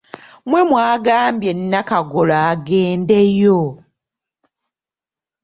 Mmwe 0.43 0.59
mwagambye 0.69 1.51
Nnakagolo 1.57 2.35
agendeyo? 2.51 3.59